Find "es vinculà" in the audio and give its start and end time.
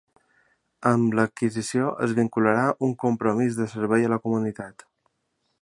2.07-2.55